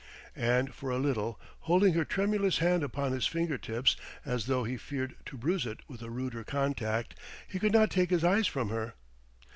[0.35, 4.75] And for a little, holding her tremulous hand upon his finger tips as though he
[4.75, 7.13] feared to bruise it with a ruder contact,
[7.47, 8.95] he could not take his eyes from her.